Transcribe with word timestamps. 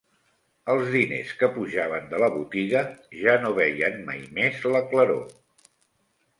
Els 0.75 0.87
diners 0.95 1.33
que 1.41 1.49
pujaven 1.57 2.09
de 2.15 2.23
la 2.25 2.31
botiga 2.39 2.83
ja 3.27 3.37
no 3.45 3.55
veien 3.61 4.03
mai 4.11 4.27
més 4.41 4.69
la 4.77 4.85
claror. 4.97 5.25